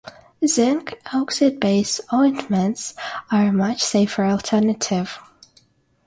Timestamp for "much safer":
3.51-4.23